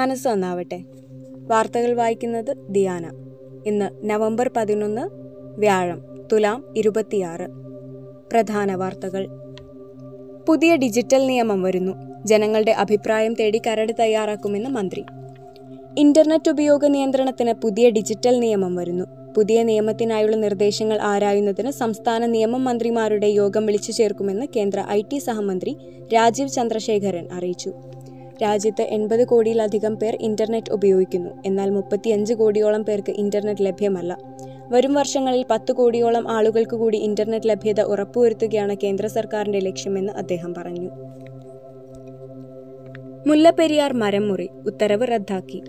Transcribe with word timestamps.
മനസ്സ് 0.00 0.28
നന്നാവട്ടെ. 0.28 0.84
വാർത്തകൾ 1.46 1.92
വായിക്കുന്നത് 1.94 2.54
ദിയാന. 2.70 3.10
ഇന്ന് 3.66 4.10
നവംബർ 4.10 4.50
പതിനൊന്ന് 4.56 5.08
വ്യാഴം 5.60 6.02
തുലാം 6.32 6.64
ഇരുപത്തിയാറ്. 6.76 7.46
പ്രധാന 8.32 8.74
വാർത്തകൾ. 8.74 9.28
പുതിയ 10.48 10.76
ഡിജിറ്റൽ 10.76 11.26
നിയമം 11.26 11.62
വരുന്നു. 11.62 11.92
ജനങ്ങളുടെ 12.26 12.70
അഭിപ്രായം 12.70 13.34
തേടി 13.34 13.60
കരട് 13.66 13.92
തയ്യാറാക്കുമെന്ന് 14.00 14.70
മന്ത്രി. 14.70 15.04
ഇന്റർനെറ്റ് 15.98 16.50
ഉപയോഗ 16.50 16.86
നിയന്ത്രണത്തിന് 16.86 17.52
പുതിയ 17.52 17.90
ഡിജിറ്റൽ 17.90 18.40
നിയമം 18.40 18.74
വരുന്നു. 18.74 19.04
പുതിയ 19.36 19.62
നിയമത്തിനായുള്ള 19.62 20.36
നിർദ്ദേശങ്ങൾ 20.36 21.00
ആരായുന്നതിന് 21.00 21.70
സംസ്ഥാന 21.70 22.26
നിയമം 22.26 22.64
മന്ത്രിമാരുടെ 22.64 23.26
യോഗം 23.26 23.66
വിളിച്ചു 23.66 23.92
ചേർക്കുമെന്ന് 23.92 24.46
കേന്ദ്ര 24.56 24.86
ഐ 24.90 25.02
സഹമന്ത്രി 25.18 25.76
രാജീവ് 26.14 26.48
ചന്ദ്രശേഖരൻ 26.48 27.28
അറിയിച്ചു. 27.32 27.74
രാജ്യത്ത് 28.42 28.82
എൺപത് 28.82 29.24
കോടിയിലധികം 29.24 29.94
പേർ 29.94 30.16
ഇന്റർനെറ്റ് 30.20 30.72
ഉപയോഗിക്കുന്നു. 30.72 31.30
എന്നാൽ 31.46 31.70
മുപ്പത്തിയഞ്ച് 31.70 32.34
കോടിയോളം 32.34 32.82
പേർക്ക് 32.82 33.12
ഇന്റർനെറ്റ് 33.12 33.64
ലഭ്യമല്ല. 33.66 34.16
വരും 34.72 34.94
വർഷങ്ങളിൽ 34.94 35.44
പത്ത് 35.50 35.72
കോടിയോളം 35.72 36.30
ആളുകൾക്ക് 36.30 36.76
കൂടി 36.76 36.98
ഇന്റർനെറ്റ് 36.98 37.48
ലഭ്യത 37.48 37.80
ഉറപ്പുവരുത്തുകയാണ് 37.80 38.76
കേന്ദ്ര 38.82 39.06
സർക്കാരിന്റെ 39.06 39.58
ലക്ഷ്യമെന്ന് 39.58 40.12
അദ്ദേഹം 40.12 40.54
പറഞ്ഞു. 40.54 40.90
മുല്ലപ്പെരിയാർ 43.26 43.92
മരം 43.92 44.28
മുറി 44.28 44.48
ഉത്തരവ് 44.66 45.06
റദ്ദാക്കി. 45.12 45.62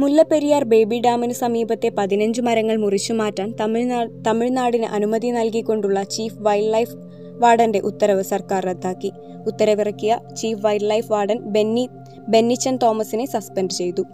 മുല്ലപ്പെരിയാർ 0.00 0.64
ബേബി 0.64 1.00
ഡാമിന് 1.00 1.32
സമീപത്തെ 1.32 1.88
പതിനഞ്ച് 1.98 2.40
മരങ്ങൾ 2.40 2.76
മുറിച്ചുമാറ്റാൻ 2.76 3.54
തമിഴ്നാട് 3.60 4.10
തമിഴ്നാടിന് 4.26 4.84
അനുമതി 4.84 5.30
നൽകിക്കൊണ്ടുള്ള 5.30 6.02
ചീഫ് 6.02 6.36
വൈൽഡ് 6.40 6.72
ലൈഫ് 6.72 6.96
വാർഡന്റെ 7.38 7.78
ഉത്തരവ് 7.78 8.22
സർക്കാർ 8.22 8.64
റദ്ദാക്കി. 8.64 9.12
ഉത്തരവിറക്കിയ 9.46 10.18
chief 10.36 10.66
wildlife 10.90 11.12
warden 11.12 11.38
Benny 11.38 11.88
Bennichan 12.28 12.76
തോമസിനെ 12.76 13.26
സസ്പെൻഡ് 13.26 13.70
ചെയ്തു. 13.70 14.04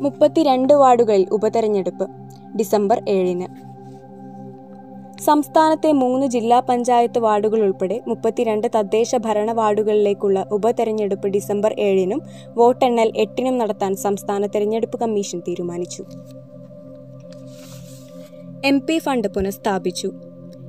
മുപ്പത്തിരണ്ട് 0.00 0.72
വാർഡുകളിൽ 0.72 1.26
ഉപതെരഞ്ഞെടുപ്പ് 1.32 2.06
ഡിസംബർ 2.56 3.04
ഏഴിന്. 3.08 3.46
സംസ്ഥാനത്തെ 5.24 5.92
മൂന്ന് 5.92 6.26
ജില്ലാ 6.26 6.60
പഞ്ചായത്ത് 6.60 7.18
വാർഡുകൾ 7.18 7.60
ഉൾപ്പെടെ 7.60 8.00
മുപ്പത്തിരണ്ട് 8.08 8.66
തദ്ദേശ 8.76 9.16
ഭരണ 9.16 9.52
വാർഡുകളിലേക്കുള്ള 9.52 10.46
ഉപതെരഞ്ഞെടുപ്പ് 10.52 11.28
ഡിസംബർ 11.28 11.74
ഏഴിനും 11.78 12.22
വോട്ടെണ്ണൽ 12.54 13.12
എട്ടിനും 13.16 13.58
നടത്താൻ 13.58 13.96
സംസ്ഥാന 13.96 14.46
തെരഞ്ഞെടുപ്പ് 14.46 15.00
കമ്മീഷൻ 15.00 15.40
തീരുമാനിച്ചു. 15.40 16.04
എം 18.64 18.86
ഫണ്ട് 18.98 19.28
പുനഃസ്ഥാപിച്ചു. 19.28 20.12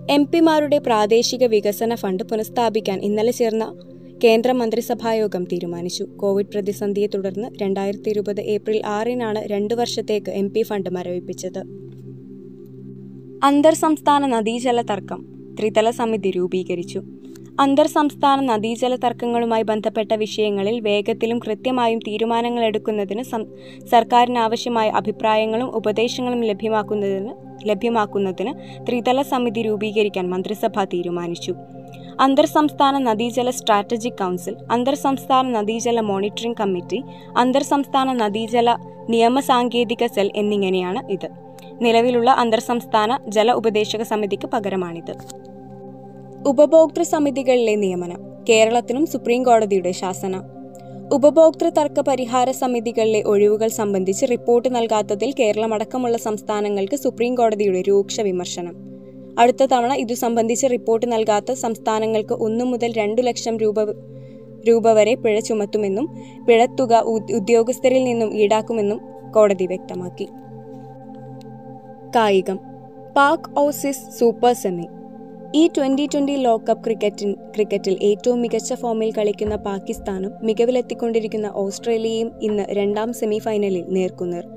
എം 0.09 0.25
പിമാരുടെ 0.25 0.77
പ്രാദേശിക 0.77 1.45
വികസന 1.45 1.95
ഫണ്ട് 1.95 2.23
പുനഃസ്ഥാപിക്കാൻ 2.23 2.99
ഇന്നലെ 2.99 3.31
ചേർന്ന 3.31 3.75
കേന്ദ്ര 4.23 4.51
മന്ത്രിസഭായോഗം 4.51 5.43
തീരുമാനിച്ചു. 5.43 6.03
കോവിഡ് 6.03 6.45
പ്രതിസന്ധിയെ 6.45 7.07
തുടർന്ന് 7.07 7.47
രണ്ടായിരത്തി 7.61 8.09
ഇരുപത് 8.09 8.41
ഏപ്രിൽ 8.41 8.81
ആറിനാണ് 8.85 9.43
രണ്ടു 9.47 9.73
വർഷത്തേക്ക് 9.73 10.29
എം 10.29 10.49
പി 10.49 10.61
ഫണ്ട് 10.61 10.89
മരവിപ്പിച്ചത്. 10.89 11.59
അന്തർ 13.43 13.73
സംസ്ഥാന 13.73 14.25
നദീജല 14.25 14.81
തർക്കം 14.81 15.25
ത്രിതല 15.59 15.89
സമിതി 15.89 16.31
രൂപീകരിച്ചു. 16.31 17.03
അന്തർ 17.63 17.87
സംസ്ഥാന 17.87 18.39
നദീജല 18.49 18.93
തർക്കങ്ങളുമായി 19.03 19.63
ബന്ധപ്പെട്ട 19.69 20.13
വിഷയങ്ങളിൽ 20.23 20.75
വേഗത്തിലും 20.87 21.37
കൃത്യമായും 21.45 21.99
തീരുമാനങ്ങൾ 22.07 22.63
എടുക്കുന്നതിന് 22.63 23.23
സർക്കാരിനാവശ്യമായ 23.93 24.87
അഭിപ്രായങ്ങളും 24.99 25.69
ഉപദേശങ്ങളും 25.79 26.41
ലഭ്യമാക്കുന്നതിന് 26.49 27.33
ലഭ്യമാക്കുന്നതിന് 27.69 28.51
ത്രിതല 28.87 29.21
സമിതി 29.31 29.61
രൂപീകരിക്കാൻ 29.61 30.25
മന്ത്രിസഭ 30.33 30.83
തീരുമാനിച്ചു. 30.93 31.53
അന്തർ 32.19 32.45
സംസ്ഥാന 32.57 32.97
നദീജല 33.07 33.49
സ്ട്രാറ്റജിക് 33.59 34.19
കൗൺസിൽ 34.21 34.55
അന്തർ 34.71 34.95
സംസ്ഥാന 35.05 35.47
നദീജല 35.57 35.99
മോണിറ്ററിംഗ് 36.11 36.59
കമ്മിറ്റി 36.61 37.01
അന്തർ 37.37 37.63
സംസ്ഥാന 37.73 38.13
നദീജല 38.23 38.69
നിയമസാങ്കേതിക 39.09 40.05
സെൽ 40.15 40.29
എന്നിങ്ങനെയാണ് 40.35 41.11
ഇത്. 41.11 41.29
നിലവിലുള്ള 41.81 42.31
അന്തർ 42.43 42.59
സംസ്ഥാന 42.71 43.19
ജല 43.27 43.51
ഉപദേശക 43.51 44.01
സമിതിക്ക് 44.13 44.47
പകരമാണിത്. 44.47 45.13
ഉപഭോക്തൃ 46.45 47.03
സമിതികളിലെ 47.03 47.75
നിയമനം 47.75 48.21
കേരളത്തിനും 48.49 49.05
സുപ്രീം 49.05 49.43
കോടതിയുടെ 49.43 49.91
ശാസന. 49.91 50.41
ഉപഭോക്തൃ 51.13 51.69
തർക്ക 51.69 51.99
പരിഹാര 51.99 52.51
സമിതികളിലെ 52.51 53.21
ഒഴിവുകൾ 53.21 53.67
സംബന്ധിച്ച് 53.67 54.25
റിപ്പോർട്ട് 54.31 54.75
നൽകാത്തതിൽ 54.75 55.33
കേരളമടക്കമുള്ള 55.39 56.17
സംസ്ഥാനങ്ങൾക്ക് 56.17 56.95
സുപ്രീം 56.95 57.35
കോടതിയുടെ 57.35 57.81
രൂക്ഷ 57.81 58.21
വിമർശനം. 58.21 58.75
അടുത്ത 59.39 59.65
തവണ 59.65 59.93
ഇതു 59.93 60.13
സംബന്ധിച്ച് 60.13 60.67
റിപ്പോർട്ട് 60.71 61.11
നൽകാത്ത 61.11 61.51
സംസ്ഥാനങ്ങൾക്ക് 61.51 62.33
ഒന്നു 62.33 62.65
മുതൽ 62.65 62.91
രണ്ടു 62.91 63.21
ലക്ഷം 63.21 63.57
രൂപ 63.57 63.83
രൂപ 64.67 64.91
വരെ 64.91 65.15
പിഴ 65.15 65.39
ചുമത്തുമെന്നും 65.39 66.17
പിഴത്തുക 66.47 66.93
ഉദ്യോഗസ്ഥരിൽ 67.35 68.03
നിന്നും 68.03 68.37
ഈടാക്കുമെന്നും 68.37 69.01
കോടതി 69.31 69.67
വ്യക്തമാക്കി. 69.67 70.27
കായികം. 72.15 72.59
Pak 73.15 73.59
Aussies 73.59 74.19
super 74.19 74.53
semi. 74.53 74.87
ഈ 75.55 75.69
ട്വന്റി 75.77 76.05
ട്വന്റി 76.05 76.35
ലോകകപ്പ് 76.35 76.83
ക്രിക്കറ്റിൻ 76.83 77.33
ക്രിക്കറ്റിൽ 77.33 77.97
ഏറ്റവും 78.01 78.41
മികച്ച 78.41 78.73
ഫോമിൽ 78.73 79.13
കളിക്കുന്ന 79.17 79.55
പാകിസ്ഥാനും 79.55 80.31
മികവിലെത്തിക്കൊണ്ടിരിക്കുന്ന 80.43 81.51
ഓസ്ട്രേലിയയും 81.55 82.31
ഇന്ന് 82.41 82.63
രണ്ടാം 82.69 83.13
സെമി 83.13 83.39
ഫൈനലിൽ 83.39 83.85
നേർക്കുനേർ. 83.87 84.47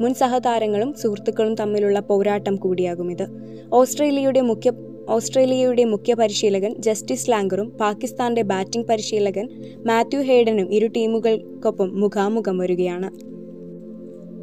മുൻ 0.00 0.14
സഹതാരങ്ങളും 0.14 0.94
സുഹൃത്തുക്കളും 0.94 1.54
തമ്മിലുള്ള 1.54 2.00
പോരാട്ടം 2.00 2.56
കൂടിയാകും 2.56 3.10
ഇത് 3.10 3.26
ഓസ്ട്രേലിയയുടെ 3.72 4.40
മുഖ്യ 4.40 4.72
ഓസ്ട്രേലിയയുടെ 5.08 5.84
മുഖ്യ 5.84 6.14
പരിശീലകൻ 6.14 6.74
ജസ്റ്റിസ് 6.78 7.30
ലാംഗറും 7.30 7.70
പാകിസ്ഥാന്റെ 7.70 8.42
ബാറ്റിംഗ് 8.42 8.86
പരിശീലകൻ 8.86 9.48
മാത്യു 9.86 10.20
ഹേഡനും 10.20 10.74
ഇരു 10.74 10.86
ടീമുകൾക്കൊപ്പം 10.86 12.00
മുഖാമുഖം 12.00 12.58
വരികയാണ്. 12.58 13.10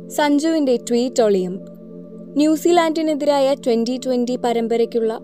സഞ്ജുവിന്റെ 0.10 0.76
ട്വീറ്റ് 0.76 1.24
ഒളിയും. 1.24 1.60
ന്യൂസിലാൻഡിനെതിരായ 2.36 3.54
ട്വന്റി 3.54 4.00
ട്വന്റി 4.06 4.36
പരമ്പരയ്ക്കുള്ള 4.36 5.20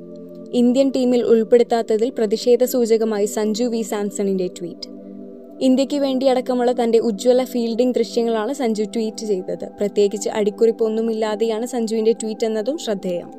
ഇന്ത്യൻ 0.56 0.92
ടീമിൽ 0.96 1.22
ഉൾപ്പെടുത്താത്തതിൽ 1.24 2.10
പ്രതിഷേധ 2.10 2.64
സൂചകമായി 2.64 3.26
സഞ്ജു 3.26 3.64
വി 3.64 3.82
സാംസണിന്റെ 3.82 4.48
ട്വീറ്റ്. 4.48 4.90
ഇന്ത്യയ്ക്ക് 5.62 5.96
വേണ്ടി 5.96 6.26
അടക്കമുള്ള 6.26 6.72
തന്റെ 6.72 7.00
ഉജ്ജ്വല 7.00 7.44
ഫീൽഡിംഗ് 7.44 7.96
ദൃശ്യങ്ങളാണ് 7.96 8.54
സഞ്ജു 8.54 8.84
ട്വീറ്റ് 8.84 9.26
ചെയ്തത്. 9.26 9.66
പ്രത്യേകിച്ച് 9.80 10.30
അടിക്കുറിപ്പൊന്നുമില്ലാതെയാണ് 10.30 11.66
സഞ്ജുവിന്റെ 11.66 12.12
ട്വീറ്റ് 12.12 12.46
എന്നതും 12.46 12.78
ശ്രദ്ധേയം. 12.78 13.32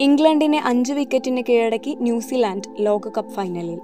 ഇംഗ്ലണ്ടിനെ 0.00 0.60
അഞ്ച് 0.64 0.92
വിക്കറ്റിന് 0.92 1.42
കീഴടക്കി 1.48 1.96
ന്യൂസിലാൻഡ് 2.00 2.86
ലോകകപ്പ് 2.86 3.32
ഫൈനലിൽ. 3.32 3.78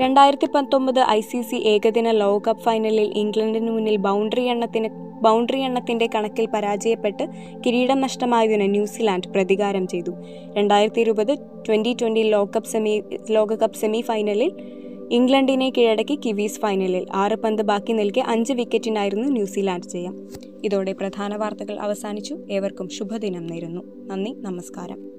രണ്ടായിരത്തി 0.00 0.48
പത്തൊമ്പത് 0.54 1.00
ഐ 1.00 1.20
സി 1.20 1.42
സി 1.42 1.56
ഏകദിന 1.56 2.10
ലോകകപ്പ് 2.10 2.62
ഫൈനലിൽ 2.62 3.12
ഇംഗ്ലണ്ടിന് 3.16 3.70
മുന്നിൽ 3.70 3.96
ബൗണ്ടറി 3.96 4.42
എണ്ണത്തിന് 4.42 4.88
ബൗണ്ടറി 5.22 5.60
എണ്ണത്തിന്റെ 5.60 6.08
കണക്കിൽ 6.14 6.46
പരാജയപ്പെട്ട് 6.46 7.28
കിരീടം 7.66 8.00
നഷ്ടമായതിന് 8.00 8.70
ന്യൂസിലാൻഡ് 8.70 9.28
പ്രതികാരം 9.28 9.86
ചെയ്തു. 9.86 10.10
രണ്ടായിരത്തി 10.56 11.00
ഇരുപത് 11.00 11.38
ട്വന്റി 11.68 11.96
ട്വന്റി 12.00 12.22
ലോകകപ്പ് 12.22 12.68
സെമി 12.68 13.02
ലോകകപ്പ് 13.30 13.76
സെമി 13.76 14.00
ഫൈനലിൽ 14.00 14.52
ഇംഗ്ലണ്ടിനെ 15.10 15.70
കീഴടക്കി 15.70 16.20
കിവീസ് 16.26 16.60
ഫൈനലിൽ. 16.60 17.06
ആറ് 17.12 17.34
പന്ത് 17.34 17.62
ബാക്കി 17.62 17.92
നിൽക്കെ 17.92 18.20
അഞ്ച് 18.20 18.52
വിക്കറ്റിനായിരുന്നു 18.52 19.28
ന്യൂസിലാൻഡ് 19.28 19.88
ജയം. 19.88 20.28
ഇതോടെ 20.64 20.92
പ്രധാന 20.92 21.36
വാർത്തകൾ 21.36 21.78
അവസാനിച്ചു. 21.78 22.38
ഏവർക്കും 22.50 22.88
ശുഭദിനം 22.88 23.46
നേരുന്നു. 23.46 23.82
നന്ദി 24.06 24.30
നമസ്കാരം. 24.30 25.13